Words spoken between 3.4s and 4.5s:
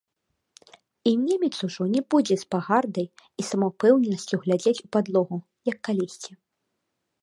самаўпэўненасцю